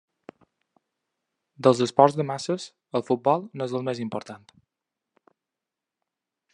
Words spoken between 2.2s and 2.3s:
de